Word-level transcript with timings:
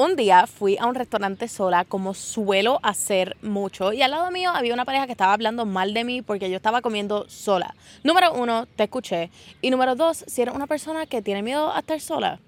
Un 0.00 0.14
día 0.14 0.46
fui 0.46 0.76
a 0.78 0.86
un 0.86 0.94
restaurante 0.94 1.48
sola, 1.48 1.84
como 1.84 2.14
suelo 2.14 2.78
hacer 2.84 3.36
mucho, 3.42 3.92
y 3.92 4.00
al 4.00 4.12
lado 4.12 4.30
mío 4.30 4.52
había 4.54 4.72
una 4.72 4.84
pareja 4.84 5.06
que 5.06 5.10
estaba 5.10 5.32
hablando 5.32 5.66
mal 5.66 5.92
de 5.92 6.04
mí 6.04 6.22
porque 6.22 6.48
yo 6.48 6.54
estaba 6.54 6.82
comiendo 6.82 7.28
sola. 7.28 7.74
Número 8.04 8.32
uno, 8.32 8.66
te 8.76 8.84
escuché. 8.84 9.32
Y 9.60 9.70
número 9.70 9.96
dos, 9.96 10.24
si 10.28 10.42
eres 10.42 10.54
una 10.54 10.68
persona 10.68 11.06
que 11.06 11.20
tiene 11.20 11.42
miedo 11.42 11.72
a 11.72 11.80
estar 11.80 12.00
sola, 12.00 12.38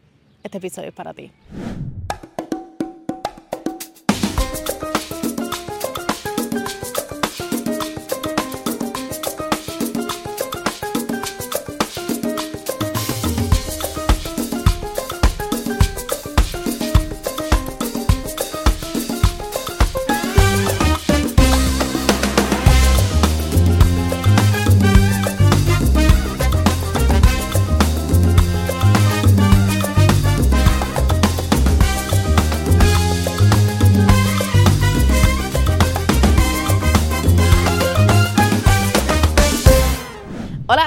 este 0.45 0.59
episodio 0.59 0.91
es 0.91 0.95
para 0.95 1.13
ti. 1.13 1.33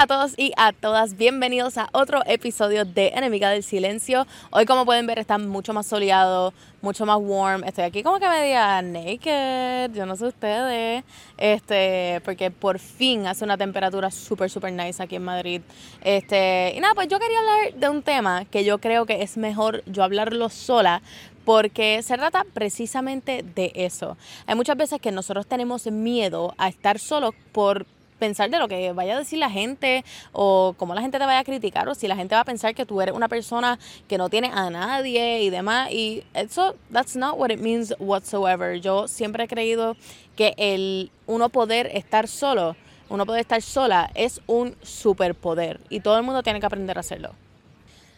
A 0.04 0.08
todos 0.08 0.34
y 0.36 0.52
a 0.58 0.74
todas, 0.74 1.16
bienvenidos 1.16 1.78
a 1.78 1.88
otro 1.94 2.24
episodio 2.26 2.84
de 2.84 3.14
Enemiga 3.16 3.50
del 3.50 3.64
Silencio. 3.64 4.28
Hoy 4.50 4.66
como 4.66 4.84
pueden 4.84 5.08
ver 5.08 5.18
está 5.18 5.38
mucho 5.38 5.74
más 5.74 5.88
soleado, 5.88 6.54
mucho 6.82 7.06
más 7.06 7.20
warm. 7.22 7.64
Estoy 7.64 7.86
aquí 7.86 8.04
como 8.04 8.20
que 8.20 8.28
media 8.28 8.82
naked, 8.82 9.94
yo 9.94 10.06
no 10.06 10.18
sé 10.18 10.26
ustedes, 10.26 11.06
este, 11.38 12.20
porque 12.26 12.52
por 12.52 12.80
fin 12.80 13.28
hace 13.28 13.46
una 13.46 13.58
temperatura 13.58 14.12
súper, 14.12 14.50
súper 14.50 14.74
nice 14.74 15.02
aquí 15.02 15.16
en 15.16 15.24
Madrid. 15.24 15.62
Este, 16.02 16.74
y 16.76 16.82
nada, 16.82 16.96
pues 16.96 17.08
yo 17.08 17.18
quería 17.18 17.40
hablar 17.40 17.74
de 17.74 17.88
un 17.88 18.04
tema 18.04 18.44
que 18.44 18.66
yo 18.66 18.80
creo 18.80 19.06
que 19.06 19.22
es 19.22 19.38
mejor 19.38 19.86
yo 19.86 20.04
hablarlo 20.04 20.50
sola, 20.50 21.02
porque 21.46 22.04
se 22.04 22.18
trata 22.18 22.46
precisamente 22.54 23.46
de 23.56 23.72
eso. 23.74 24.18
Hay 24.48 24.56
muchas 24.56 24.76
veces 24.76 25.00
que 25.00 25.14
nosotros 25.14 25.48
tenemos 25.48 25.88
miedo 25.88 26.56
a 26.58 26.68
estar 26.68 27.00
solos 27.00 27.34
por 27.54 27.86
pensar 28.20 28.50
de 28.50 28.60
lo 28.60 28.68
que 28.68 28.92
vaya 28.94 29.16
a 29.16 29.20
decir 29.20 29.40
la 29.40 29.50
gente 29.50 30.04
o 30.32 30.76
cómo 30.78 30.96
la 30.96 31.02
gente 31.02 31.20
te 31.20 31.26
vaya 31.26 31.40
a 31.40 31.44
criticar 31.44 31.88
o 31.88 31.96
si 31.96 32.08
la 32.08 32.16
gente 32.16 32.36
va 32.36 32.42
a 32.42 32.46
pensar 32.46 32.74
que 32.76 32.86
tú 32.86 33.02
eres 33.02 33.16
una 33.16 33.28
persona 33.28 33.80
que 34.08 34.18
no 34.18 34.30
tiene 34.30 34.52
a 34.54 34.70
nadie 34.70 35.42
y 35.42 35.50
demás. 35.50 35.92
Y 35.92 36.24
eso, 36.34 36.76
that's 36.92 37.16
not 37.16 37.38
what 37.38 37.50
it 37.50 37.60
means 37.60 37.94
whatsoever. 38.00 38.80
Yo 38.80 39.08
siempre 39.08 39.46
he 39.46 39.48
creído 39.48 39.96
que 40.36 40.54
el 40.58 41.12
uno 41.28 41.50
poder 41.50 41.88
estar 41.94 42.28
solo, 42.28 42.76
uno 43.10 43.26
poder 43.26 43.42
estar 43.42 43.62
sola 43.62 44.10
es 44.16 44.42
un 44.48 44.76
superpoder 44.82 45.80
y 45.90 46.00
todo 46.00 46.18
el 46.18 46.24
mundo 46.24 46.44
tiene 46.44 46.60
que 46.60 46.66
aprender 46.66 46.98
a 46.98 47.02
hacerlo. 47.02 47.32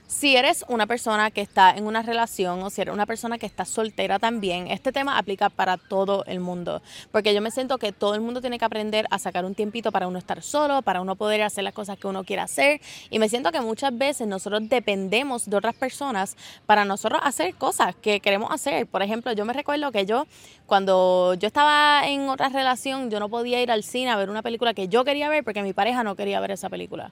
Si 0.08 0.36
eres 0.36 0.64
una 0.68 0.86
persona 0.86 1.32
que 1.32 1.42
está 1.42 1.72
en 1.72 1.88
una 1.88 2.04
relación 2.04 2.62
o 2.62 2.70
si 2.70 2.80
eres 2.80 2.94
una 2.94 3.08
persona 3.08 3.40
que 3.40 3.48
está 3.48 3.66
soltera 3.66 4.20
también, 4.20 4.68
este 4.68 4.92
tema 4.92 5.18
aplica 5.18 5.50
para 5.50 5.78
todo 5.78 6.24
el 6.26 6.40
mundo. 6.40 6.84
Porque 7.12 7.34
yo 7.34 7.42
me 7.42 7.50
siento 7.50 7.80
que 7.80 7.92
todo 7.92 8.14
el 8.14 8.22
mundo 8.22 8.40
tiene 8.40 8.60
que 8.60 8.66
aprender 8.66 9.08
a 9.10 9.18
sacar 9.18 9.46
un 9.46 9.56
tiempito 9.56 9.92
para 9.92 10.08
uno 10.08 10.20
estar 10.20 10.44
solo, 10.44 10.84
para 10.84 11.02
uno 11.02 11.16
poder 11.16 11.42
hacer 11.42 11.64
las 11.64 11.74
cosas 11.74 11.98
que 11.98 12.06
uno 12.06 12.24
quiere 12.24 12.44
hacer. 12.44 12.82
Y 13.10 13.18
me 13.18 13.30
siento 13.30 13.52
que 13.52 13.62
muchas 13.62 13.98
veces 13.98 14.28
nosotros 14.28 14.70
dependemos 14.70 15.50
de 15.50 15.58
otras 15.58 15.74
personas 15.74 16.38
para 16.68 16.86
nosotros 16.86 17.20
hacer 17.24 17.56
cosas 17.56 17.96
que 17.96 18.20
queremos 18.20 18.52
hacer. 18.52 18.86
Por 18.86 19.02
ejemplo, 19.02 19.32
yo 19.34 19.44
me 19.44 19.54
recuerdo 19.54 19.92
que 19.92 20.06
yo, 20.06 20.28
cuando 20.68 21.34
yo 21.34 21.48
estaba 21.48 22.08
en 22.08 22.30
otra 22.30 22.50
relación, 22.50 23.10
yo 23.10 23.20
no 23.20 23.30
podía 23.30 23.60
ir 23.60 23.72
al 23.72 23.84
cine 23.84 24.12
a 24.12 24.18
ver 24.18 24.30
una 24.30 24.44
película 24.44 24.76
que 24.76 24.88
yo 24.88 25.04
quería 25.04 25.30
ver 25.30 25.44
porque 25.44 25.64
mi 25.64 25.74
pareja 25.74 26.04
no 26.04 26.16
quería 26.16 26.40
ver 26.40 26.52
esa 26.52 26.70
película 26.70 27.12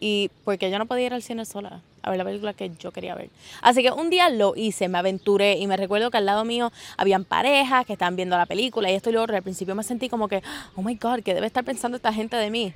y 0.00 0.30
porque 0.44 0.70
yo 0.70 0.78
no 0.78 0.86
podía 0.86 1.06
ir 1.06 1.14
al 1.14 1.22
cine 1.22 1.44
sola 1.44 1.82
a 2.02 2.10
ver 2.10 2.18
la 2.18 2.24
película 2.24 2.54
que 2.54 2.70
yo 2.78 2.90
quería 2.92 3.14
ver. 3.14 3.28
Así 3.62 3.82
que 3.82 3.90
un 3.90 4.10
día 4.10 4.30
lo 4.30 4.54
hice, 4.56 4.88
me 4.88 4.98
aventuré 4.98 5.58
y 5.58 5.66
me 5.66 5.76
recuerdo 5.76 6.10
que 6.10 6.16
al 6.16 6.26
lado 6.26 6.44
mío 6.44 6.72
habían 6.96 7.24
parejas 7.24 7.84
que 7.84 7.92
estaban 7.92 8.16
viendo 8.16 8.36
la 8.36 8.46
película 8.46 8.90
y 8.90 8.94
esto 8.94 9.10
y 9.10 9.12
lo 9.12 9.22
otro. 9.22 9.36
Al 9.36 9.42
principio 9.42 9.74
me 9.74 9.82
sentí 9.82 10.08
como 10.08 10.28
que, 10.28 10.42
oh 10.76 10.82
my 10.82 10.94
god, 10.94 11.20
¿qué 11.20 11.34
debe 11.34 11.46
estar 11.46 11.64
pensando 11.64 11.96
esta 11.96 12.12
gente 12.12 12.36
de 12.36 12.50
mí? 12.50 12.72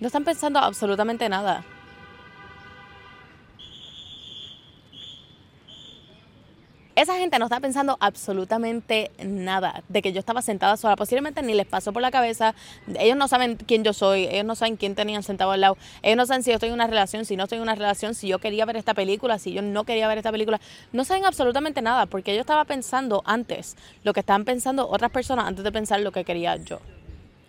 No 0.00 0.06
están 0.06 0.24
pensando 0.24 0.58
absolutamente 0.58 1.28
nada. 1.28 1.64
Esa 6.96 7.18
gente 7.18 7.38
no 7.38 7.44
está 7.44 7.60
pensando 7.60 7.98
absolutamente 8.00 9.10
nada 9.22 9.82
de 9.90 10.00
que 10.00 10.14
yo 10.14 10.18
estaba 10.18 10.40
sentada 10.40 10.78
sola. 10.78 10.96
Posiblemente 10.96 11.42
ni 11.42 11.52
les 11.52 11.66
pasó 11.66 11.92
por 11.92 12.00
la 12.00 12.10
cabeza. 12.10 12.54
Ellos 12.98 13.18
no 13.18 13.28
saben 13.28 13.56
quién 13.56 13.84
yo 13.84 13.92
soy. 13.92 14.24
Ellos 14.24 14.46
no 14.46 14.54
saben 14.54 14.76
quién 14.76 14.94
tenían 14.94 15.22
sentado 15.22 15.50
al 15.50 15.60
lado. 15.60 15.76
Ellos 16.00 16.16
no 16.16 16.24
saben 16.24 16.42
si 16.42 16.52
yo 16.52 16.54
estoy 16.54 16.70
en 16.70 16.74
una 16.74 16.86
relación, 16.86 17.26
si 17.26 17.36
no 17.36 17.44
estoy 17.44 17.56
en 17.56 17.62
una 17.64 17.74
relación, 17.74 18.14
si 18.14 18.28
yo 18.28 18.38
quería 18.38 18.64
ver 18.64 18.78
esta 18.78 18.94
película, 18.94 19.38
si 19.38 19.52
yo 19.52 19.60
no 19.60 19.84
quería 19.84 20.08
ver 20.08 20.16
esta 20.16 20.32
película. 20.32 20.58
No 20.92 21.04
saben 21.04 21.26
absolutamente 21.26 21.82
nada 21.82 22.06
porque 22.06 22.34
yo 22.34 22.40
estaba 22.40 22.64
pensando 22.64 23.22
antes 23.26 23.76
lo 24.02 24.14
que 24.14 24.20
estaban 24.20 24.46
pensando 24.46 24.88
otras 24.88 25.10
personas 25.10 25.46
antes 25.46 25.64
de 25.64 25.72
pensar 25.72 26.00
lo 26.00 26.12
que 26.12 26.24
quería 26.24 26.56
yo. 26.56 26.80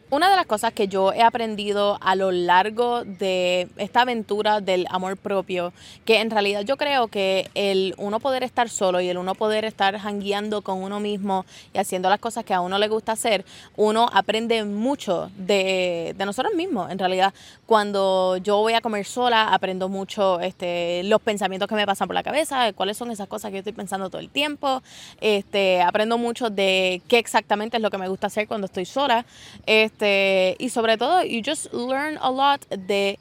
Una 0.10 0.30
de 0.30 0.38
las 0.38 0.46
cosas 0.46 0.72
que 0.72 0.88
yo 0.88 1.12
he 1.12 1.22
aprendido 1.22 1.98
a 2.00 2.16
lo 2.16 2.32
largo 2.32 3.04
de 3.04 3.68
esta 3.76 4.04
aventura 4.04 4.62
del 4.62 4.88
amor 4.90 5.18
propio, 5.18 5.74
que 6.06 6.22
en 6.22 6.30
realidad 6.30 6.62
yo 6.62 6.78
creo 6.78 7.10
que 7.10 7.50
el 7.56 7.94
uno 7.98 8.22
poder 8.22 8.42
estar 8.44 8.70
solo 8.70 9.02
y 9.02 9.10
el 9.10 9.18
uno 9.18 9.36
poder 9.36 9.66
estar 9.66 9.98
jangueando 9.98 10.62
con 10.62 10.82
uno 10.82 11.02
mismo 11.02 11.46
y 11.74 11.80
haciendo 11.80 12.10
las 12.10 12.20
cosas 12.20 12.46
que 12.46 12.54
a 12.54 12.62
uno 12.62 12.80
le 12.80 12.88
gusta 12.88 13.12
hacer, 13.12 13.44
uno 13.76 14.10
aprende 14.14 14.64
mucho 14.64 15.30
de, 15.36 16.16
nosotros 16.18 16.54
mismos. 16.56 16.90
En 16.90 17.00
realidad, 17.00 17.34
cuando 17.66 18.38
yo 18.38 18.60
voy 18.60 18.76
a 18.76 18.82
comer 18.82 19.06
sola, 19.06 19.54
aprendo 19.54 19.90
mucho 19.90 20.40
este, 20.40 21.04
los 21.04 21.22
pensamientos 21.22 21.68
que 21.68 21.76
me 21.76 21.86
pasan 21.86 22.08
por 22.08 22.16
la 22.16 22.24
cabeza, 22.24 22.72
cuáles 22.72 22.96
son 22.96 23.12
esas 23.12 23.28
cosas 23.28 23.52
que 23.52 23.56
yo 23.56 23.60
estoy 23.60 23.74
pensando 23.74 24.10
todo 24.10 24.22
el 24.22 24.30
tiempo. 24.30 24.82
Este, 25.20 25.82
aprendo 25.82 26.18
mucho 26.18 26.50
de 26.50 27.02
qué 27.10 27.18
exactamente 27.18 27.76
es 27.76 27.84
lo 27.84 27.90
que 27.90 27.98
me 27.98 28.08
gusta 28.08 28.28
hacer 28.28 28.48
cuando 28.48 28.68
estoy 28.68 28.86
sola. 28.86 29.26
Este, 29.66 29.97
este, 29.98 30.56
y 30.60 30.70
sobre 30.70 30.98
todo, 30.98 31.24
you 31.24 31.42
just 31.44 31.74
learn 31.74 32.18
a 32.22 32.30
lot 32.30 32.62
de 32.70 33.18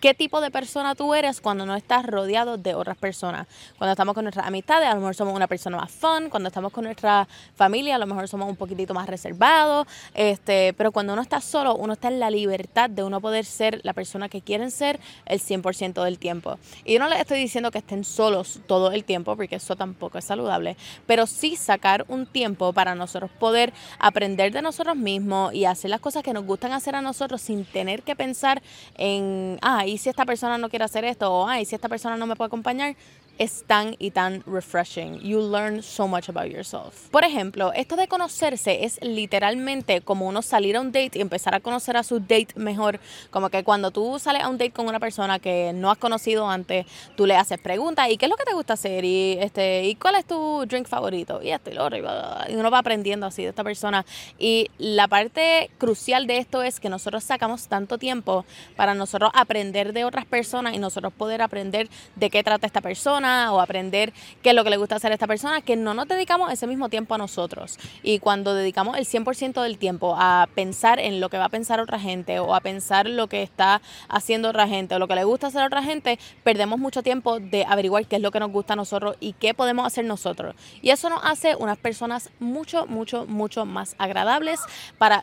qué 0.00 0.14
tipo 0.14 0.40
de 0.40 0.50
persona 0.50 0.94
tú 0.94 1.14
eres 1.14 1.40
cuando 1.40 1.66
no 1.66 1.74
estás 1.74 2.04
rodeado 2.06 2.56
de 2.56 2.74
otras 2.74 2.96
personas. 2.96 3.46
Cuando 3.78 3.92
estamos 3.92 4.14
con 4.14 4.24
nuestras 4.24 4.46
amistades, 4.46 4.88
a 4.88 4.94
lo 4.94 5.00
mejor 5.00 5.14
somos 5.14 5.34
una 5.34 5.46
persona 5.46 5.76
más 5.76 5.90
fun, 5.90 6.28
cuando 6.30 6.48
estamos 6.48 6.72
con 6.72 6.84
nuestra 6.84 7.26
familia, 7.54 7.96
a 7.96 7.98
lo 7.98 8.06
mejor 8.06 8.28
somos 8.28 8.48
un 8.48 8.56
poquitito 8.56 8.94
más 8.94 9.08
reservados, 9.08 9.86
este, 10.14 10.74
pero 10.74 10.92
cuando 10.92 11.12
uno 11.12 11.22
está 11.22 11.40
solo, 11.40 11.76
uno 11.76 11.94
está 11.94 12.08
en 12.08 12.20
la 12.20 12.30
libertad 12.30 12.90
de 12.90 13.02
uno 13.02 13.20
poder 13.20 13.44
ser 13.44 13.80
la 13.84 13.92
persona 13.92 14.28
que 14.28 14.40
quieren 14.42 14.70
ser 14.70 15.00
el 15.24 15.40
100% 15.40 16.04
del 16.04 16.18
tiempo. 16.18 16.58
Y 16.84 16.94
yo 16.94 16.98
no 16.98 17.08
les 17.08 17.20
estoy 17.20 17.38
diciendo 17.38 17.70
que 17.70 17.78
estén 17.78 18.04
solos 18.04 18.60
todo 18.66 18.92
el 18.92 19.04
tiempo, 19.04 19.36
porque 19.36 19.56
eso 19.56 19.76
tampoco 19.76 20.18
es 20.18 20.24
saludable, 20.24 20.76
pero 21.06 21.26
sí 21.26 21.56
sacar 21.56 22.04
un 22.08 22.26
tiempo 22.26 22.72
para 22.72 22.94
nosotros 22.94 23.30
poder 23.38 23.72
aprender 23.98 24.52
de 24.52 24.62
nosotros 24.62 24.96
mismos 24.96 25.54
y 25.54 25.64
hacer 25.64 25.90
las 25.90 26.00
cosas 26.00 26.22
que 26.22 26.32
nos 26.32 26.44
gustan 26.44 26.72
hacer 26.72 26.94
a 26.94 27.00
nosotros 27.00 27.40
sin 27.40 27.64
tener 27.64 28.02
que 28.02 28.16
pensar 28.16 28.62
en, 28.96 29.58
ah, 29.62 29.84
si 29.98 30.08
esta 30.08 30.24
persona 30.24 30.58
no 30.58 30.68
quiere 30.68 30.84
hacer 30.84 31.04
esto, 31.04 31.32
o 31.32 31.48
ay, 31.48 31.64
si 31.64 31.74
esta 31.74 31.88
persona 31.88 32.16
no 32.16 32.26
me 32.26 32.36
puede 32.36 32.48
acompañar, 32.48 32.96
es 33.38 33.64
tan 33.66 33.96
y 33.98 34.10
tan 34.10 34.42
refreshing. 34.46 35.20
You 35.20 35.40
learn 35.40 35.82
so 35.82 36.08
much 36.08 36.28
about 36.28 36.46
yourself. 36.46 37.08
Por 37.10 37.24
ejemplo, 37.24 37.72
esto 37.74 37.96
de 37.96 38.08
conocerse 38.08 38.84
es 38.84 38.98
literalmente 39.02 40.00
como 40.00 40.26
uno 40.26 40.42
salir 40.42 40.76
a 40.76 40.80
un 40.80 40.92
date 40.92 41.18
y 41.18 41.20
empezar 41.20 41.54
a 41.54 41.60
conocer 41.60 41.96
a 41.96 42.02
su 42.02 42.20
date 42.20 42.48
mejor. 42.56 42.98
Como 43.30 43.50
que 43.50 43.62
cuando 43.64 43.90
tú 43.90 44.18
sales 44.18 44.42
a 44.42 44.48
un 44.48 44.58
date 44.58 44.70
con 44.70 44.88
una 44.88 45.00
persona 45.00 45.38
que 45.38 45.72
no 45.74 45.90
has 45.90 45.98
conocido 45.98 46.48
antes, 46.48 46.86
tú 47.16 47.26
le 47.26 47.36
haces 47.36 47.58
preguntas 47.58 48.08
y 48.10 48.16
qué 48.16 48.26
es 48.26 48.30
lo 48.30 48.36
que 48.36 48.44
te 48.44 48.54
gusta 48.54 48.74
hacer 48.74 49.04
y 49.04 49.38
este 49.40 49.84
y 49.84 49.94
cuál 49.96 50.16
es 50.16 50.24
tu 50.24 50.64
drink 50.66 50.86
favorito 50.86 51.42
y 51.42 51.50
esto 51.50 51.70
y 51.70 51.74
lo 51.74 51.84
otro 51.84 51.98
y, 51.98 52.54
uno 52.56 52.70
va 52.70 52.78
aprendiendo 52.78 53.26
así 53.26 53.42
de 53.42 53.50
esta 53.50 53.64
persona. 53.64 54.04
Y 54.38 54.70
la 54.78 55.08
parte 55.08 55.70
crucial 55.78 56.26
de 56.26 56.38
esto 56.38 56.62
es 56.62 56.80
que 56.80 56.88
nosotros 56.88 57.24
sacamos 57.24 57.68
tanto 57.68 57.98
tiempo 57.98 58.44
para 58.76 58.94
nosotros 58.94 59.30
aprender 59.34 59.75
de 59.76 60.04
otras 60.04 60.24
personas 60.24 60.74
y 60.74 60.78
nosotros 60.78 61.12
poder 61.12 61.42
aprender 61.42 61.88
de 62.14 62.30
qué 62.30 62.42
trata 62.42 62.66
esta 62.66 62.80
persona 62.80 63.52
o 63.52 63.60
aprender 63.60 64.12
qué 64.42 64.50
es 64.50 64.54
lo 64.56 64.64
que 64.64 64.70
le 64.70 64.76
gusta 64.76 64.96
hacer 64.96 65.10
a 65.12 65.14
esta 65.14 65.26
persona, 65.26 65.60
que 65.60 65.76
no 65.76 65.92
nos 65.92 66.08
dedicamos 66.08 66.50
ese 66.50 66.66
mismo 66.66 66.88
tiempo 66.88 67.14
a 67.14 67.18
nosotros. 67.18 67.78
Y 68.02 68.18
cuando 68.18 68.54
dedicamos 68.54 68.96
el 68.96 69.04
100% 69.04 69.62
del 69.62 69.78
tiempo 69.78 70.16
a 70.18 70.48
pensar 70.54 70.98
en 70.98 71.20
lo 71.20 71.28
que 71.28 71.38
va 71.38 71.46
a 71.46 71.48
pensar 71.50 71.80
otra 71.80 71.98
gente 71.98 72.38
o 72.40 72.54
a 72.54 72.60
pensar 72.60 73.06
lo 73.06 73.28
que 73.28 73.42
está 73.42 73.82
haciendo 74.08 74.48
otra 74.48 74.66
gente 74.66 74.94
o 74.94 74.98
lo 74.98 75.08
que 75.08 75.14
le 75.14 75.24
gusta 75.24 75.48
hacer 75.48 75.62
a 75.62 75.66
otra 75.66 75.82
gente, 75.82 76.18
perdemos 76.42 76.78
mucho 76.78 77.02
tiempo 77.02 77.38
de 77.38 77.64
averiguar 77.68 78.06
qué 78.06 78.16
es 78.16 78.22
lo 78.22 78.30
que 78.30 78.40
nos 78.40 78.50
gusta 78.50 78.72
a 78.72 78.76
nosotros 78.76 79.16
y 79.20 79.34
qué 79.34 79.54
podemos 79.54 79.86
hacer 79.86 80.04
nosotros. 80.04 80.54
Y 80.80 80.90
eso 80.90 81.10
nos 81.10 81.20
hace 81.22 81.56
unas 81.56 81.78
personas 81.78 82.30
mucho, 82.38 82.86
mucho, 82.86 83.26
mucho 83.26 83.64
más 83.66 83.94
agradables 83.98 84.60
para 84.98 85.20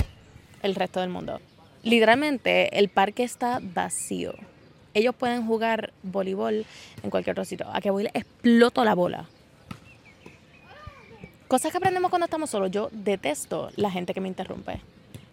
el 0.61 0.75
resto 0.75 0.99
del 0.99 1.09
mundo. 1.09 1.39
Literalmente 1.83 2.79
el 2.79 2.89
parque 2.89 3.23
está 3.23 3.59
vacío 3.61 4.33
ellos 4.93 5.15
pueden 5.15 5.45
jugar 5.45 5.91
voleibol 6.03 6.65
en 7.01 7.09
cualquier 7.09 7.33
otro 7.33 7.45
sitio. 7.45 7.67
A 7.73 7.81
que 7.81 7.89
voy 7.89 8.05
exploto 8.13 8.83
la 8.85 8.95
bola. 8.95 9.25
Cosas 11.47 11.71
que 11.71 11.77
aprendemos 11.77 12.09
cuando 12.09 12.25
estamos 12.25 12.49
solos. 12.49 12.71
Yo 12.71 12.89
detesto 12.91 13.69
la 13.75 13.91
gente 13.91 14.13
que 14.13 14.21
me 14.21 14.27
interrumpe. 14.27 14.81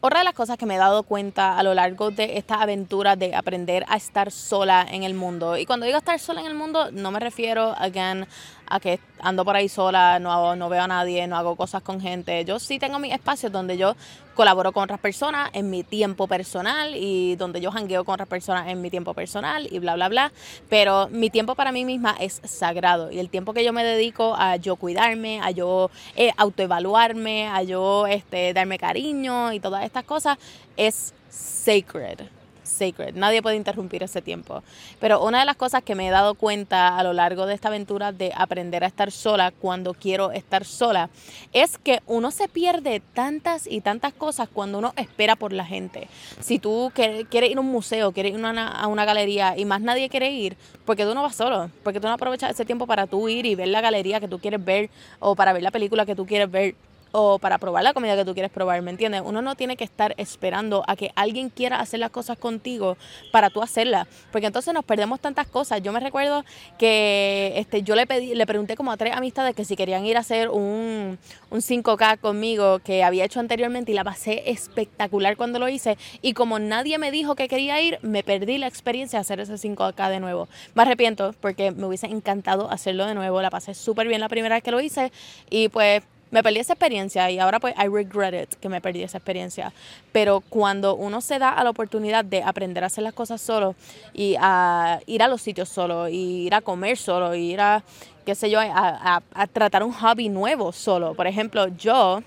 Otra 0.02 0.20
de 0.20 0.24
las 0.24 0.34
cosas 0.34 0.56
que 0.56 0.64
me 0.64 0.76
he 0.76 0.78
dado 0.78 1.02
cuenta 1.02 1.58
a 1.58 1.62
lo 1.62 1.74
largo 1.74 2.10
de 2.10 2.38
esta 2.38 2.62
aventura 2.62 3.16
de 3.16 3.34
aprender 3.34 3.84
a 3.86 3.96
estar 3.96 4.30
sola 4.30 4.86
en 4.90 5.02
el 5.02 5.12
mundo, 5.12 5.58
y 5.58 5.66
cuando 5.66 5.84
digo 5.84 5.98
estar 5.98 6.18
sola 6.18 6.40
en 6.40 6.46
el 6.46 6.54
mundo, 6.54 6.90
no 6.90 7.10
me 7.10 7.20
refiero, 7.20 7.74
again, 7.76 8.26
a 8.70 8.80
que 8.80 9.00
ando 9.20 9.44
por 9.44 9.56
ahí 9.56 9.68
sola, 9.68 10.18
no, 10.18 10.56
no 10.56 10.68
veo 10.68 10.82
a 10.82 10.86
nadie, 10.86 11.26
no 11.26 11.36
hago 11.36 11.56
cosas 11.56 11.82
con 11.82 12.00
gente. 12.00 12.44
Yo 12.44 12.58
sí 12.58 12.78
tengo 12.78 12.98
mis 12.98 13.12
espacios 13.12 13.52
donde 13.52 13.76
yo 13.76 13.96
colaboro 14.34 14.72
con 14.72 14.84
otras 14.84 15.00
personas 15.00 15.50
en 15.52 15.68
mi 15.68 15.82
tiempo 15.82 16.26
personal 16.26 16.94
y 16.96 17.36
donde 17.36 17.60
yo 17.60 17.70
jangueo 17.72 18.04
con 18.04 18.14
otras 18.14 18.28
personas 18.28 18.68
en 18.68 18.80
mi 18.80 18.88
tiempo 18.88 19.12
personal 19.12 19.68
y 19.70 19.78
bla, 19.80 19.96
bla, 19.96 20.08
bla. 20.08 20.32
Pero 20.68 21.08
mi 21.08 21.28
tiempo 21.30 21.54
para 21.54 21.72
mí 21.72 21.84
misma 21.84 22.16
es 22.18 22.40
sagrado 22.44 23.10
y 23.10 23.18
el 23.18 23.28
tiempo 23.28 23.52
que 23.52 23.64
yo 23.64 23.72
me 23.72 23.84
dedico 23.84 24.34
a 24.38 24.56
yo 24.56 24.76
cuidarme, 24.76 25.40
a 25.42 25.50
yo 25.50 25.90
eh, 26.16 26.30
autoevaluarme, 26.36 27.48
a 27.48 27.62
yo 27.64 28.06
este, 28.06 28.54
darme 28.54 28.78
cariño 28.78 29.52
y 29.52 29.60
todas 29.60 29.84
estas 29.84 30.04
cosas 30.04 30.38
es 30.76 31.12
sacred 31.28 32.20
sacred. 32.70 33.14
Nadie 33.14 33.42
puede 33.42 33.56
interrumpir 33.56 34.02
ese 34.02 34.22
tiempo. 34.22 34.62
Pero 35.00 35.22
una 35.24 35.40
de 35.40 35.44
las 35.44 35.56
cosas 35.56 35.82
que 35.82 35.94
me 35.94 36.08
he 36.08 36.10
dado 36.10 36.34
cuenta 36.34 36.98
a 36.98 37.02
lo 37.02 37.12
largo 37.12 37.46
de 37.46 37.54
esta 37.54 37.68
aventura 37.68 38.12
de 38.12 38.32
aprender 38.34 38.84
a 38.84 38.86
estar 38.86 39.10
sola 39.10 39.50
cuando 39.50 39.94
quiero 39.94 40.32
estar 40.32 40.64
sola 40.64 41.10
es 41.52 41.78
que 41.78 42.00
uno 42.06 42.30
se 42.30 42.48
pierde 42.48 43.02
tantas 43.14 43.66
y 43.66 43.80
tantas 43.80 44.12
cosas 44.12 44.48
cuando 44.52 44.78
uno 44.78 44.92
espera 44.96 45.36
por 45.36 45.52
la 45.52 45.64
gente. 45.64 46.08
Si 46.40 46.58
tú 46.58 46.92
quieres 46.94 47.26
ir 47.30 47.58
a 47.58 47.60
un 47.60 47.66
museo, 47.66 48.12
quieres 48.12 48.34
ir 48.34 48.44
a 48.44 48.86
una 48.86 49.04
galería 49.04 49.56
y 49.56 49.64
más 49.64 49.80
nadie 49.80 50.08
quiere 50.08 50.30
ir, 50.30 50.56
porque 50.84 51.04
tú 51.04 51.14
no 51.14 51.22
vas 51.22 51.36
solo, 51.36 51.70
porque 51.82 52.00
tú 52.00 52.06
no 52.06 52.14
aprovechas 52.14 52.50
ese 52.50 52.64
tiempo 52.64 52.86
para 52.86 53.06
tú 53.06 53.28
ir 53.28 53.46
y 53.46 53.54
ver 53.54 53.68
la 53.68 53.80
galería 53.80 54.20
que 54.20 54.28
tú 54.28 54.38
quieres 54.38 54.64
ver 54.64 54.90
o 55.18 55.34
para 55.34 55.52
ver 55.52 55.62
la 55.62 55.70
película 55.70 56.06
que 56.06 56.14
tú 56.14 56.26
quieres 56.26 56.50
ver 56.50 56.74
o 57.12 57.38
para 57.38 57.58
probar 57.58 57.82
la 57.82 57.92
comida 57.92 58.16
que 58.16 58.24
tú 58.24 58.34
quieres 58.34 58.50
probar, 58.50 58.82
¿me 58.82 58.90
entiendes? 58.90 59.22
Uno 59.24 59.42
no 59.42 59.54
tiene 59.54 59.76
que 59.76 59.84
estar 59.84 60.14
esperando 60.16 60.84
a 60.86 60.96
que 60.96 61.10
alguien 61.16 61.50
quiera 61.50 61.80
hacer 61.80 62.00
las 62.00 62.10
cosas 62.10 62.38
contigo 62.38 62.96
para 63.32 63.50
tú 63.50 63.62
hacerlas, 63.62 64.06
porque 64.32 64.46
entonces 64.46 64.72
nos 64.74 64.84
perdemos 64.84 65.20
tantas 65.20 65.46
cosas. 65.46 65.82
Yo 65.82 65.92
me 65.92 66.00
recuerdo 66.00 66.44
que 66.78 67.52
este, 67.56 67.82
yo 67.82 67.94
le, 67.94 68.06
pedí, 68.06 68.34
le 68.34 68.46
pregunté 68.46 68.76
como 68.76 68.92
a 68.92 68.96
tres 68.96 69.14
amistades 69.14 69.54
que 69.54 69.64
si 69.64 69.76
querían 69.76 70.06
ir 70.06 70.16
a 70.16 70.20
hacer 70.20 70.48
un, 70.48 71.18
un 71.50 71.60
5K 71.60 72.18
conmigo 72.20 72.78
que 72.80 73.02
había 73.02 73.24
hecho 73.24 73.40
anteriormente 73.40 73.92
y 73.92 73.94
la 73.94 74.04
pasé 74.04 74.50
espectacular 74.50 75.36
cuando 75.36 75.58
lo 75.58 75.68
hice 75.68 75.98
y 76.22 76.34
como 76.34 76.58
nadie 76.58 76.98
me 76.98 77.10
dijo 77.10 77.34
que 77.34 77.48
quería 77.48 77.80
ir, 77.80 77.98
me 78.02 78.22
perdí 78.22 78.58
la 78.58 78.66
experiencia 78.66 79.18
de 79.18 79.22
hacer 79.22 79.40
ese 79.40 79.54
5K 79.54 80.10
de 80.10 80.20
nuevo. 80.20 80.48
Me 80.74 80.82
arrepiento 80.82 81.34
porque 81.40 81.70
me 81.70 81.86
hubiese 81.86 82.06
encantado 82.06 82.70
hacerlo 82.70 83.06
de 83.06 83.14
nuevo, 83.14 83.40
la 83.42 83.50
pasé 83.50 83.74
súper 83.74 84.08
bien 84.08 84.20
la 84.20 84.28
primera 84.28 84.54
vez 84.54 84.62
que 84.62 84.70
lo 84.70 84.80
hice 84.80 85.12
y 85.48 85.68
pues 85.68 86.02
me 86.30 86.42
perdí 86.42 86.60
esa 86.60 86.74
experiencia 86.74 87.30
y 87.30 87.38
ahora 87.38 87.60
pues 87.60 87.74
I 87.76 87.88
regret 87.88 88.34
it 88.34 88.54
que 88.60 88.68
me 88.68 88.80
perdí 88.80 89.02
esa 89.02 89.18
experiencia. 89.18 89.72
Pero 90.12 90.40
cuando 90.48 90.94
uno 90.94 91.20
se 91.20 91.38
da 91.38 91.50
a 91.50 91.64
la 91.64 91.70
oportunidad 91.70 92.24
de 92.24 92.42
aprender 92.42 92.84
a 92.84 92.86
hacer 92.86 93.04
las 93.04 93.14
cosas 93.14 93.40
solo 93.40 93.74
y 94.12 94.36
a 94.38 95.00
ir 95.06 95.22
a 95.22 95.28
los 95.28 95.42
sitios 95.42 95.68
solo, 95.68 96.08
y 96.08 96.46
ir 96.46 96.54
a 96.54 96.60
comer 96.60 96.96
solo, 96.96 97.34
y 97.34 97.52
ir 97.52 97.60
a, 97.60 97.82
qué 98.24 98.34
sé 98.34 98.50
yo, 98.50 98.60
a, 98.60 99.22
a 99.34 99.46
tratar 99.46 99.82
un 99.82 99.92
hobby 99.92 100.28
nuevo 100.28 100.72
solo. 100.72 101.14
Por 101.14 101.26
ejemplo, 101.26 101.68
yo 101.68 102.22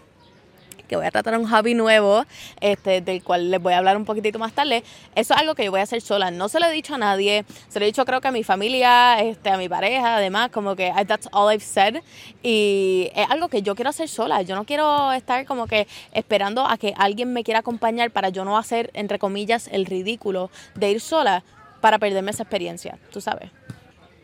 voy 0.98 1.08
a 1.08 1.12
tratar 1.12 1.38
un 1.38 1.48
hobby 1.48 1.74
nuevo, 1.74 2.26
este, 2.62 3.02
del 3.02 3.24
cual 3.24 3.52
les 3.52 3.62
voy 3.62 3.74
a 3.74 3.78
hablar 3.78 3.98
un 3.98 4.06
poquitito 4.06 4.40
más 4.40 4.54
tarde. 4.54 4.84
Eso 5.16 5.34
es 5.34 5.40
algo 5.40 5.56
que 5.56 5.66
yo 5.66 5.72
voy 5.72 5.80
a 5.80 5.84
hacer 5.84 6.02
sola. 6.02 6.32
No 6.32 6.50
se 6.50 6.60
lo 6.60 6.68
he 6.68 6.72
dicho 6.72 6.96
a 6.96 6.98
nadie, 6.98 7.46
se 7.70 7.80
lo 7.80 7.86
he 7.86 7.88
dicho 7.88 8.06
creo 8.06 8.22
que 8.22 8.28
a 8.28 8.32
mi 8.32 8.44
familia, 8.44 9.20
este, 9.20 9.50
a 9.50 9.58
mi 9.58 9.70
pareja, 9.70 10.18
además, 10.18 10.50
como 10.52 10.76
que 10.76 10.92
that's 11.08 11.28
all 11.32 11.52
I've 11.52 11.64
said. 11.64 12.02
Y 12.42 13.10
es 13.16 13.30
algo 13.30 13.50
que 13.50 13.62
yo 13.62 13.76
quiero 13.76 13.90
hacer 13.90 14.10
sola. 14.10 14.42
Yo 14.42 14.56
no 14.56 14.66
quiero 14.66 15.12
estar 15.14 15.46
como 15.46 15.68
que 15.68 15.88
esperando 16.12 16.66
a 16.68 16.78
que 16.78 16.94
alguien 16.98 17.34
me 17.34 17.44
quiera 17.44 17.60
acompañar 17.60 18.12
para 18.12 18.30
yo 18.30 18.46
no 18.46 18.58
hacer, 18.58 18.92
entre 18.94 19.20
comillas, 19.20 19.68
el 19.72 19.86
ridículo 19.86 20.50
de 20.76 20.92
ir 20.92 21.02
sola 21.02 21.44
para 21.82 22.00
perderme 22.00 22.32
esa 22.32 22.44
experiencia, 22.44 22.98
tú 23.12 23.20
sabes. 23.20 23.50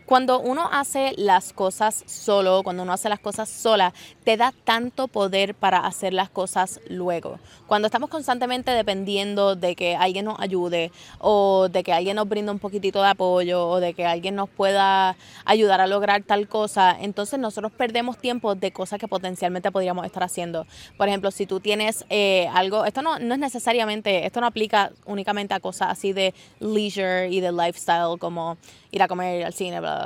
Cuando 0.10 0.40
uno 0.40 0.68
hace 0.72 1.14
las 1.18 1.54
cosas 1.54 2.04
solo, 2.08 2.64
cuando 2.64 2.82
uno 2.82 2.94
hace 2.94 3.10
las 3.10 3.20
cosas 3.20 3.48
sola, 3.48 3.94
te 4.24 4.38
da 4.38 4.52
tanto 4.64 5.08
poder 5.08 5.54
para 5.54 5.86
hacer 5.86 6.14
las 6.14 6.32
cosas 6.32 6.82
luego. 6.90 7.38
Cuando 7.68 7.86
estamos 7.86 8.10
constantemente 8.10 8.72
dependiendo 8.72 9.56
de 9.56 9.76
que 9.76 9.96
alguien 9.96 10.26
nos 10.26 10.40
ayude 10.40 10.92
o 11.20 11.70
de 11.70 11.84
que 11.84 11.94
alguien 11.94 12.16
nos 12.16 12.28
brinde 12.28 12.52
un 12.52 12.58
poquitito 12.58 13.04
de 13.04 13.10
apoyo 13.10 13.68
o 13.68 13.80
de 13.80 13.94
que 13.94 14.08
alguien 14.08 14.34
nos 14.34 14.50
pueda 14.50 15.16
ayudar 15.46 15.80
a 15.80 15.86
lograr 15.86 16.24
tal 16.24 16.48
cosa, 16.48 16.98
entonces 17.00 17.38
nosotros 17.38 17.72
perdemos 17.72 18.18
tiempo 18.18 18.56
de 18.56 18.72
cosas 18.72 18.98
que 18.98 19.08
potencialmente 19.08 19.72
podríamos 19.72 20.08
estar 20.08 20.24
haciendo. 20.24 20.66
Por 20.98 21.08
ejemplo, 21.08 21.30
si 21.30 21.46
tú 21.46 21.60
tienes 21.60 22.04
eh, 22.10 22.50
algo, 22.52 22.84
esto 22.86 23.04
no, 23.04 23.20
no 23.20 23.36
es 23.36 23.40
necesariamente, 23.40 24.26
esto 24.26 24.42
no 24.42 24.48
aplica 24.48 24.92
únicamente 25.06 25.54
a 25.54 25.60
cosas 25.60 25.90
así 25.92 26.14
de 26.14 26.34
leisure 26.60 27.30
y 27.30 27.42
de 27.42 27.52
lifestyle 27.52 28.18
como 28.18 28.58
ir 28.92 29.04
a 29.04 29.08
comer 29.08 29.46
al 29.46 29.54
cine, 29.54 29.80
bla, 29.80 29.94
bla. 29.94 29.99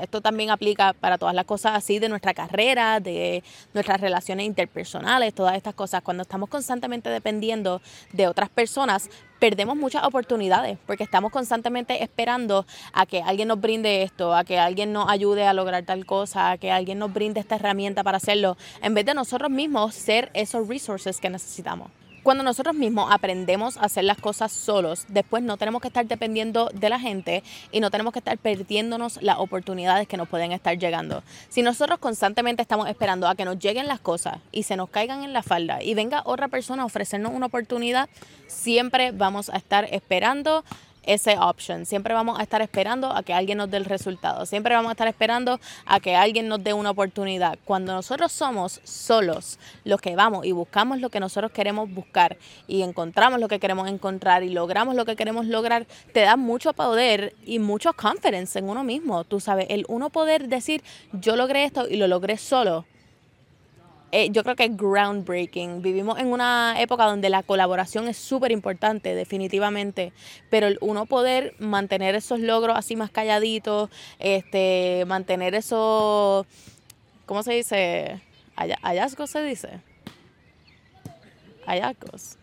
Esto 0.00 0.20
también 0.20 0.50
aplica 0.50 0.92
para 0.92 1.18
todas 1.18 1.34
las 1.34 1.44
cosas 1.44 1.72
así 1.74 1.98
de 1.98 2.08
nuestra 2.08 2.34
carrera, 2.34 3.00
de 3.00 3.42
nuestras 3.74 4.00
relaciones 4.00 4.46
interpersonales, 4.46 5.34
todas 5.34 5.56
estas 5.56 5.74
cosas. 5.74 6.02
Cuando 6.02 6.22
estamos 6.22 6.48
constantemente 6.48 7.08
dependiendo 7.10 7.80
de 8.12 8.26
otras 8.26 8.48
personas, 8.48 9.10
perdemos 9.38 9.76
muchas 9.76 10.04
oportunidades 10.04 10.78
porque 10.86 11.04
estamos 11.04 11.32
constantemente 11.32 12.02
esperando 12.02 12.66
a 12.92 13.06
que 13.06 13.22
alguien 13.22 13.48
nos 13.48 13.60
brinde 13.60 14.02
esto, 14.02 14.34
a 14.34 14.44
que 14.44 14.58
alguien 14.58 14.92
nos 14.92 15.08
ayude 15.08 15.46
a 15.46 15.54
lograr 15.54 15.84
tal 15.84 16.04
cosa, 16.04 16.52
a 16.52 16.58
que 16.58 16.70
alguien 16.70 16.98
nos 16.98 17.12
brinde 17.12 17.40
esta 17.40 17.56
herramienta 17.56 18.04
para 18.04 18.18
hacerlo, 18.18 18.56
en 18.82 18.94
vez 18.94 19.06
de 19.06 19.14
nosotros 19.14 19.50
mismos 19.50 19.94
ser 19.94 20.30
esos 20.34 20.68
resources 20.68 21.20
que 21.20 21.30
necesitamos. 21.30 21.90
Cuando 22.22 22.44
nosotros 22.44 22.74
mismos 22.74 23.10
aprendemos 23.10 23.78
a 23.78 23.86
hacer 23.86 24.04
las 24.04 24.18
cosas 24.18 24.52
solos, 24.52 25.06
después 25.08 25.42
no 25.42 25.56
tenemos 25.56 25.80
que 25.80 25.88
estar 25.88 26.06
dependiendo 26.06 26.68
de 26.74 26.90
la 26.90 27.00
gente 27.00 27.42
y 27.72 27.80
no 27.80 27.90
tenemos 27.90 28.12
que 28.12 28.18
estar 28.18 28.36
perdiéndonos 28.36 29.22
las 29.22 29.38
oportunidades 29.38 30.06
que 30.06 30.18
nos 30.18 30.28
pueden 30.28 30.52
estar 30.52 30.76
llegando. 30.78 31.22
Si 31.48 31.62
nosotros 31.62 31.98
constantemente 31.98 32.60
estamos 32.60 32.88
esperando 32.90 33.26
a 33.26 33.34
que 33.34 33.46
nos 33.46 33.58
lleguen 33.58 33.88
las 33.88 34.00
cosas 34.00 34.36
y 34.52 34.64
se 34.64 34.76
nos 34.76 34.90
caigan 34.90 35.24
en 35.24 35.32
la 35.32 35.42
falda 35.42 35.82
y 35.82 35.94
venga 35.94 36.20
otra 36.26 36.48
persona 36.48 36.82
a 36.82 36.86
ofrecernos 36.86 37.32
una 37.32 37.46
oportunidad, 37.46 38.10
siempre 38.48 39.12
vamos 39.12 39.48
a 39.48 39.56
estar 39.56 39.86
esperando 39.90 40.62
ese 41.04 41.38
option. 41.38 41.86
Siempre 41.86 42.14
vamos 42.14 42.38
a 42.38 42.42
estar 42.42 42.62
esperando 42.62 43.12
a 43.14 43.22
que 43.22 43.32
alguien 43.32 43.58
nos 43.58 43.70
dé 43.70 43.76
el 43.76 43.84
resultado. 43.84 44.46
Siempre 44.46 44.74
vamos 44.74 44.90
a 44.90 44.92
estar 44.92 45.08
esperando 45.08 45.60
a 45.86 46.00
que 46.00 46.16
alguien 46.16 46.48
nos 46.48 46.62
dé 46.62 46.72
una 46.72 46.90
oportunidad. 46.90 47.58
Cuando 47.64 47.92
nosotros 47.92 48.32
somos 48.32 48.80
solos 48.84 49.58
los 49.84 50.00
que 50.00 50.16
vamos 50.16 50.46
y 50.46 50.52
buscamos 50.52 51.00
lo 51.00 51.10
que 51.10 51.20
nosotros 51.20 51.52
queremos 51.52 51.92
buscar 51.92 52.36
y 52.66 52.82
encontramos 52.82 53.40
lo 53.40 53.48
que 53.48 53.60
queremos 53.60 53.88
encontrar 53.88 54.42
y 54.42 54.50
logramos 54.50 54.94
lo 54.94 55.04
que 55.04 55.16
queremos 55.16 55.46
lograr, 55.46 55.86
te 56.12 56.20
da 56.20 56.36
mucho 56.36 56.72
poder 56.72 57.34
y 57.44 57.58
mucho 57.58 57.92
confidence 57.92 58.58
en 58.58 58.68
uno 58.68 58.84
mismo. 58.84 59.24
Tú 59.24 59.40
sabes, 59.40 59.66
el 59.70 59.84
uno 59.88 60.10
poder 60.10 60.48
decir, 60.48 60.82
yo 61.12 61.36
logré 61.36 61.64
esto 61.64 61.88
y 61.88 61.96
lo 61.96 62.06
logré 62.06 62.36
solo 62.36 62.84
eh, 64.12 64.30
yo 64.30 64.42
creo 64.42 64.56
que 64.56 64.64
es 64.64 64.76
groundbreaking. 64.76 65.82
Vivimos 65.82 66.18
en 66.18 66.28
una 66.28 66.80
época 66.80 67.04
donde 67.04 67.30
la 67.30 67.42
colaboración 67.42 68.08
es 68.08 68.16
súper 68.16 68.52
importante, 68.52 69.14
definitivamente, 69.14 70.12
pero 70.50 70.68
uno 70.80 71.06
poder 71.06 71.54
mantener 71.58 72.14
esos 72.14 72.40
logros 72.40 72.76
así 72.76 72.96
más 72.96 73.10
calladitos, 73.10 73.90
este, 74.18 75.04
mantener 75.06 75.54
esos, 75.54 76.46
¿cómo 77.26 77.42
se 77.42 77.54
dice? 77.54 78.20
Hallazgos 78.56 79.30
se 79.30 79.42
dice. 79.42 79.80
Hallazgos. 81.66 82.36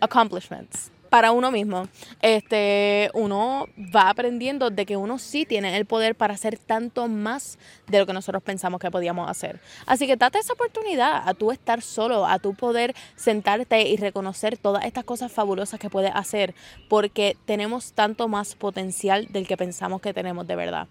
Accomplishments 0.00 0.90
para 1.14 1.30
uno 1.30 1.52
mismo, 1.52 1.86
este, 2.22 3.08
uno 3.14 3.68
va 3.94 4.10
aprendiendo 4.10 4.70
de 4.70 4.84
que 4.84 4.96
uno 4.96 5.20
sí 5.20 5.46
tiene 5.46 5.76
el 5.76 5.86
poder 5.86 6.16
para 6.16 6.34
hacer 6.34 6.58
tanto 6.58 7.06
más 7.06 7.56
de 7.86 8.00
lo 8.00 8.06
que 8.06 8.12
nosotros 8.12 8.42
pensamos 8.42 8.80
que 8.80 8.90
podíamos 8.90 9.30
hacer. 9.30 9.60
Así 9.86 10.08
que 10.08 10.16
date 10.16 10.40
esa 10.40 10.54
oportunidad 10.54 11.22
a 11.24 11.32
tú 11.34 11.52
estar 11.52 11.82
solo, 11.82 12.26
a 12.26 12.40
tú 12.40 12.54
poder 12.54 12.96
sentarte 13.14 13.82
y 13.82 13.96
reconocer 13.96 14.58
todas 14.58 14.86
estas 14.86 15.04
cosas 15.04 15.30
fabulosas 15.30 15.78
que 15.78 15.88
puedes 15.88 16.10
hacer, 16.12 16.52
porque 16.88 17.36
tenemos 17.44 17.92
tanto 17.92 18.26
más 18.26 18.56
potencial 18.56 19.28
del 19.30 19.46
que 19.46 19.56
pensamos 19.56 20.00
que 20.00 20.12
tenemos 20.12 20.48
de 20.48 20.56
verdad. 20.56 20.88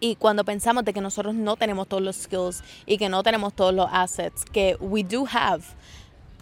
Y 0.00 0.16
cuando 0.16 0.44
pensamos 0.44 0.84
de 0.84 0.92
que 0.92 1.00
nosotros 1.00 1.36
no 1.36 1.54
tenemos 1.54 1.86
todos 1.86 2.02
los 2.02 2.16
skills 2.16 2.64
y 2.86 2.98
que 2.98 3.08
no 3.08 3.22
tenemos 3.22 3.54
todos 3.54 3.72
los 3.72 3.88
assets 3.92 4.44
que 4.44 4.76
we 4.80 5.04
do 5.04 5.28
have, 5.30 5.62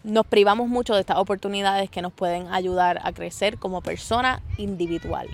nos 0.06 0.24
privamos 0.24 0.68
mucho 0.68 0.94
de 0.94 1.00
estas 1.00 1.18
oportunidades 1.18 1.90
que 1.90 2.00
nos 2.00 2.12
pueden 2.12 2.46
ayudar 2.52 3.00
a 3.02 3.12
crecer 3.12 3.58
como 3.58 3.82
persona 3.82 4.40
individual. 4.56 5.26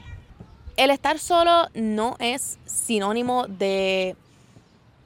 El 0.79 0.91
estar 0.91 1.19
solo 1.19 1.69
no 1.75 2.17
es 2.19 2.59
sinónimo 2.65 3.47
de 3.47 4.17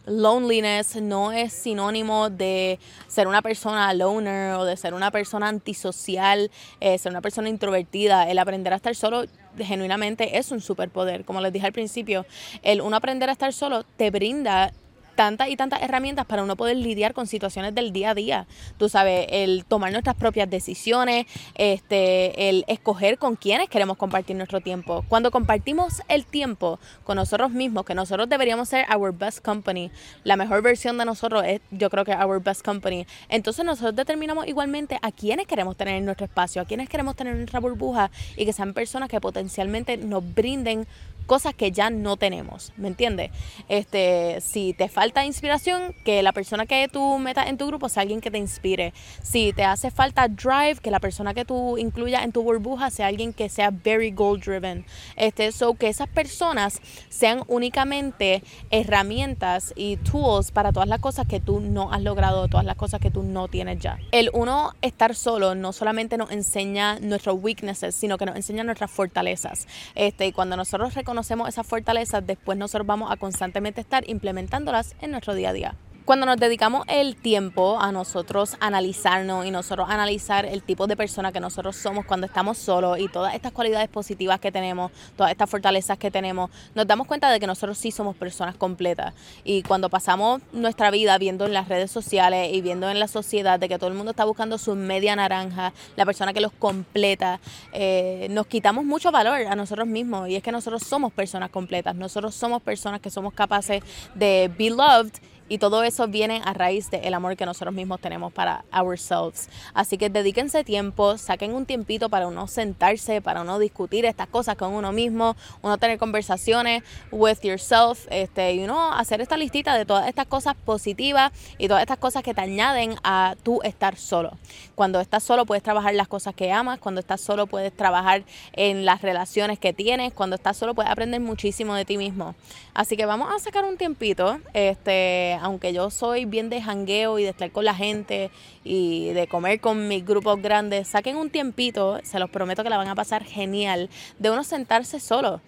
loneliness, 0.07 1.03
no 1.03 1.33
es 1.33 1.53
sinónimo 1.53 2.31
de 2.31 2.79
ser 3.09 3.27
una 3.27 3.43
persona 3.43 3.93
loner 3.93 4.55
o 4.55 4.65
de 4.65 4.77
ser 4.77 4.95
una 4.95 5.11
persona 5.11 5.49
antisocial, 5.49 6.53
eh, 6.79 6.97
ser 6.99 7.11
una 7.11 7.21
persona 7.21 7.49
introvertida. 7.49 8.31
El 8.31 8.39
aprender 8.39 8.73
a 8.73 8.77
estar 8.77 8.95
solo 8.95 9.25
genuinamente 9.59 10.39
es 10.39 10.53
un 10.53 10.61
superpoder. 10.61 11.25
Como 11.25 11.41
les 11.41 11.53
dije 11.53 11.67
al 11.67 11.73
principio, 11.73 12.25
el 12.63 12.81
uno 12.81 12.97
aprender 12.97 13.29
a 13.29 13.33
estar 13.33 13.53
solo 13.53 13.83
te 13.97 14.13
brinda 14.13 14.73
tantas 15.17 15.49
y 15.49 15.57
tantas 15.57 15.83
herramientas 15.83 16.27
para 16.27 16.45
uno 16.45 16.55
poder 16.55 16.77
lidiar 16.77 17.15
con 17.15 17.27
situaciones 17.27 17.75
del 17.75 17.93
día 17.93 18.11
a 18.11 18.15
día. 18.15 18.47
Tú 18.79 18.89
sabes, 18.89 19.27
el 19.31 19.65
tomar 19.65 19.91
nuestras 19.91 20.15
propias 20.15 20.49
decisiones, 20.49 21.27
este, 21.57 22.49
el 22.49 22.65
escoger 22.69 23.19
con 23.19 23.35
quiénes 23.35 23.69
queremos 23.69 23.97
compartir 23.97 24.37
nuestro 24.37 24.61
tiempo. 24.61 25.05
Cuando 25.09 25.31
compartimos 25.31 26.03
el 26.09 26.25
tiempo 26.25 26.79
con 27.05 27.17
nosotros 27.17 27.51
mismos, 27.51 27.85
que 27.85 27.95
nosotros 27.95 28.29
deberíamos 28.29 28.69
ser 28.69 28.87
our 28.95 29.13
best 29.13 29.45
company, 29.45 29.91
la 30.23 30.37
mejor 30.37 30.63
versión 30.63 30.99
de 30.99 31.05
nosotros 31.05 31.45
es, 31.47 31.61
yo 31.71 31.91
creo 31.91 32.05
que 32.05 32.13
our 32.13 32.43
best 32.43 32.65
company. 32.65 33.07
Entonces 33.29 33.65
nosotros 33.65 33.97
determinamos 33.97 34.47
igualmente 34.47 34.99
a 35.03 35.11
quiénes 35.11 35.47
queremos 35.47 35.77
tener 35.77 35.97
en 35.97 36.05
nuestro 36.05 36.27
espacio, 36.27 36.63
a 36.63 36.65
quiénes 36.67 36.89
queremos 36.89 37.17
tener 37.17 37.33
en 37.33 37.41
nuestra 37.41 37.61
burbuja 37.61 38.11
y 38.37 38.45
que 38.45 38.53
sean 38.53 38.75
personas 38.75 39.09
que 39.09 39.21
potencialmente 39.21 39.97
nos 39.97 40.23
brinden 40.35 40.87
cosas 41.27 41.55
que 41.55 41.73
ya 41.73 41.91
no 41.91 42.17
tenemos, 42.17 42.73
¿me 42.77 42.89
entiendes? 42.89 43.31
Este, 43.69 44.41
si 44.41 44.73
te 44.73 44.89
falta 44.89 45.25
inspiración, 45.25 45.95
que 46.05 46.23
la 46.23 46.33
persona 46.33 46.67
que 46.67 46.89
tú 46.89 47.19
metas 47.19 47.49
en 47.49 47.59
tu 47.59 47.67
grupo 47.67 47.89
sea 47.89 48.03
alguien 48.03 48.21
que 48.21 48.31
te 48.31 48.39
inspire. 48.39 48.95
Si 49.23 49.53
te 49.53 49.65
hace 49.65 49.91
falta 49.91 50.29
drive, 50.29 50.77
que 50.81 50.91
la 50.91 51.01
persona 51.01 51.35
que 51.35 51.45
tú 51.45 51.77
incluyas 51.79 52.25
en 52.25 52.33
tu 52.33 52.43
burbuja 52.43 52.91
sea 52.91 53.09
alguien 53.09 53.33
que 53.33 53.49
sea 53.49 53.71
very 53.71 54.13
goal 54.13 54.39
driven. 54.39 54.87
Este, 55.17 55.51
so 55.53 55.75
que 55.75 55.89
esas 55.89 56.09
personas 56.09 56.81
sean 57.09 57.43
únicamente 57.49 58.43
herramientas 58.71 59.73
y 59.77 59.97
tools 59.97 60.53
para 60.53 60.73
todas 60.73 60.89
las 60.89 61.01
cosas 61.01 61.27
que 61.27 61.41
tú 61.41 61.61
no 61.61 61.93
has 61.93 62.03
logrado, 62.03 62.49
todas 62.49 62.65
las 62.65 62.77
cosas 62.77 63.01
que 63.01 63.11
tú 63.11 63.23
no 63.23 63.49
tienes 63.49 63.81
ya. 63.81 63.99
El 64.13 64.31
uno 64.33 64.73
estar 64.81 65.15
solo 65.15 65.55
no 65.55 65.73
solamente 65.73 66.17
nos 66.17 66.31
enseña 66.31 67.01
nuestros 67.01 67.37
weaknesses, 67.41 67.95
sino 67.95 68.17
que 68.17 68.27
nos 68.27 68.37
enseña 68.37 68.63
nuestras 68.63 68.91
fortalezas. 68.91 69.67
Este, 69.95 70.27
y 70.27 70.33
cuando 70.33 70.57
nosotros 70.57 70.95
reconocemos 70.95 71.16
conocemos 71.17 71.49
esas 71.49 71.67
fortalezas, 71.67 72.27
después 72.27 72.59
nosotros 72.59 72.87
vamos 72.87 73.11
a 73.11 73.17
constantemente 73.17 73.81
estar 73.81 74.07
implementándolas 74.07 74.95
en 75.01 75.13
nuestro 75.13 75.35
día 75.35 75.49
a 75.49 75.53
día. 75.55 75.75
Cuando 76.07 76.25
nos 76.25 76.37
dedicamos 76.37 76.87
el 76.87 77.17
tiempo 77.17 77.81
a 77.81 77.91
nosotros 77.91 78.57
analizarnos 78.61 79.45
y 79.45 79.51
nosotros 79.51 79.89
analizar 79.91 80.47
el 80.47 80.63
tipo 80.63 80.87
de 80.87 80.97
persona 80.97 81.33
que 81.33 81.41
nosotros 81.41 81.75
somos 81.75 82.07
cuando 82.07 82.29
estamos 82.29 82.59
solos 82.59 83.01
y 83.01 83.09
todas 83.09 83.35
estas 83.35 83.51
cualidades 83.51 83.89
positivas 83.89 84.39
que 84.39 84.53
tenemos, 84.53 84.93
todas 85.17 85.33
estas 85.33 85.51
fortalezas 85.51 85.99
que 85.99 86.13
tenemos, 86.13 86.49
nos 86.77 86.87
damos 86.87 87.09
cuenta 87.09 87.29
de 87.29 87.41
que 87.41 87.49
nosotros 87.49 87.77
sí 87.77 87.91
somos 87.91 88.15
personas 88.15 88.55
completas. 88.55 89.15
Y 89.43 89.65
cuando 89.65 89.91
pasamos 89.91 90.43
nuestra 90.53 90.93
vida 90.93 91.19
viendo 91.19 91.45
en 91.45 91.53
las 91.53 91.67
redes 91.67 91.91
sociales 91.91 92.55
y 92.55 92.61
viendo 92.61 92.89
en 92.89 93.01
la 93.01 93.09
sociedad 93.09 93.59
de 93.59 93.69
que 93.69 93.77
todo 93.77 93.89
el 93.89 93.97
mundo 93.97 94.13
está 94.13 94.25
buscando 94.25 94.59
su 94.59 94.77
media 94.77 95.17
naranja, 95.17 95.73
la 95.97 96.07
persona 96.07 96.33
que 96.33 96.41
los 96.41 96.53
completa, 96.53 97.41
eh, 97.73 98.29
nos 98.31 98.47
quitamos 98.47 98.85
mucho 98.85 99.11
valor 99.11 99.41
a 99.41 99.57
nosotros 99.57 99.89
mismos. 99.89 100.29
Y 100.29 100.37
es 100.37 100.45
que 100.45 100.53
nosotros 100.53 100.85
somos 100.85 101.13
personas 101.13 101.51
completas, 101.51 101.97
nosotros 101.97 102.33
somos 102.37 102.63
personas 102.63 103.01
que 103.01 103.11
somos 103.11 103.35
capaces 103.35 103.83
de 104.15 104.49
be 104.57 104.71
loved 104.71 105.17
y 105.49 105.59
todo 105.59 105.83
eso 105.83 106.09
viene 106.09 106.43
a 106.45 106.53
raíz 106.53 106.91
del 106.91 107.15
amor 107.15 107.37
que 107.37 107.47
nosotros 107.47 107.75
mismos 107.75 108.01
tenemos 108.01 108.33
para 108.33 108.65
ourselves. 108.73 109.49
Así 109.75 109.99
que 109.99 110.11
dedíquense 110.11 110.65
tiempo, 110.65 111.19
saquen 111.19 111.55
un 111.55 111.67
tiempito 111.67 112.09
para 112.09 112.27
uno 112.27 112.47
sentarse, 112.47 113.21
para 113.21 113.43
uno 113.43 113.59
discutir 113.59 114.05
estas 114.05 114.29
cosas 114.29 114.57
con 114.57 114.73
uno 114.75 114.93
mismo, 114.93 115.37
uno 115.63 115.79
tener 115.79 115.99
conversaciones 115.99 116.83
with 117.11 117.39
yourself, 117.43 118.07
este, 118.11 118.55
y 118.55 118.65
uno 118.65 118.93
hacer 118.93 119.21
esta 119.21 119.37
listita 119.37 119.77
de 119.77 119.85
todas 119.85 120.09
estas 120.09 120.27
cosas 120.27 120.55
positivas 120.55 121.33
y 121.59 121.69
todas 121.69 121.83
estas 121.83 121.99
cosas 121.99 122.23
que 122.23 122.35
te 122.35 122.41
añaden 122.41 122.97
a 123.05 123.37
tú 123.43 123.61
estar 123.63 123.97
solo. 123.97 124.33
Cuando 124.75 125.01
estás 125.01 125.23
solo 125.23 125.47
puedes 125.47 125.63
trabajar 125.63 125.95
las 125.95 126.09
cosas 126.09 126.35
que 126.35 126.53
amas, 126.53 126.79
cuando 126.79 127.01
estás 127.01 127.21
solo 127.21 127.47
puedes 127.47 127.75
trabajar 127.75 128.25
en 128.53 128.85
las 128.85 129.03
relaciones 129.03 129.59
que 129.59 129.73
tienes, 129.73 130.13
cuando 130.13 130.37
estás 130.37 130.57
solo 130.57 130.75
puedes 130.75 130.91
aprender 130.91 131.21
muchísimo 131.21 131.75
de 131.75 131.85
ti 131.85 131.97
mismo. 131.97 132.35
Así 132.75 132.97
que 132.97 133.07
vamos 133.07 133.33
a 133.35 133.39
sacar 133.39 133.65
un 133.65 133.77
tiempito, 133.77 134.39
este 134.53 135.36
aunque 135.41 135.73
yo 135.73 135.91
soy 135.91 136.25
bien 136.25 136.49
de 136.49 136.63
jangueo 136.63 137.19
y 137.19 137.25
de 137.25 137.31
estar 137.31 137.51
con 137.51 137.65
la 137.65 137.75
gente 137.75 138.31
y 138.65 139.09
de 139.09 139.27
comer 139.27 139.61
con 139.61 139.89
mis 139.89 140.05
grupos 140.05 140.41
grandes, 140.41 140.89
saquen 140.89 141.17
un 141.17 141.31
tiempito, 141.31 141.99
se 142.03 142.19
los 142.19 142.31
prometo 142.31 142.63
que 142.63 142.71
la 142.71 142.77
van 142.77 142.89
a 142.89 142.95
pasar 142.95 143.25
genial, 143.25 143.89
de 144.19 144.31
uno 144.31 144.45
sentarse 144.45 145.01
solo. 145.01 145.41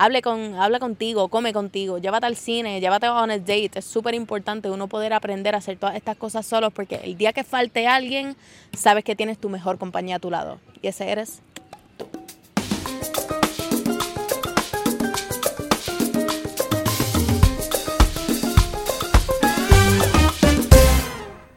Hable 0.00 0.22
con, 0.22 0.54
habla 0.54 0.78
contigo, 0.78 1.26
come 1.26 1.52
contigo, 1.52 1.98
llévate 1.98 2.26
al 2.26 2.36
cine, 2.36 2.80
llévate 2.80 3.06
a 3.06 3.20
un 3.20 3.30
date. 3.30 3.70
Es 3.74 3.84
súper 3.84 4.14
importante 4.14 4.70
uno 4.70 4.86
poder 4.86 5.12
aprender 5.12 5.56
a 5.56 5.58
hacer 5.58 5.76
todas 5.76 5.96
estas 5.96 6.16
cosas 6.16 6.46
solos 6.46 6.72
porque 6.72 7.00
el 7.02 7.18
día 7.18 7.32
que 7.32 7.42
falte 7.42 7.88
alguien, 7.88 8.36
sabes 8.76 9.02
que 9.02 9.16
tienes 9.16 9.38
tu 9.38 9.48
mejor 9.48 9.76
compañía 9.76 10.16
a 10.16 10.18
tu 10.20 10.30
lado. 10.30 10.60
Y 10.82 10.86
ese 10.86 11.10
eres 11.10 11.42